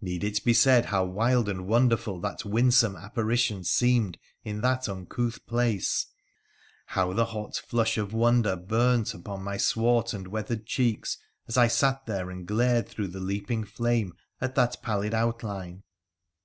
[0.00, 5.44] Need it be said how wild and wonderful that winsome apparition seemed in that uncouth
[5.44, 6.06] place,
[6.86, 11.18] how the hot flush of wonder burnt upon my swart and weathered cheeks
[11.48, 15.82] as I sat there and glared through the leaping flame at that pallid out line